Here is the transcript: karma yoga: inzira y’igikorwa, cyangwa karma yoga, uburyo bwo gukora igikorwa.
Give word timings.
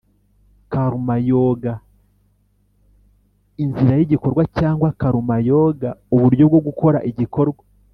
karma 0.71 1.15
yoga: 1.31 1.73
inzira 3.63 3.93
y’igikorwa, 3.99 4.43
cyangwa 4.57 4.87
karma 5.01 5.35
yoga, 5.51 5.89
uburyo 6.15 6.43
bwo 6.49 6.59
gukora 6.67 6.99
igikorwa. 7.11 7.63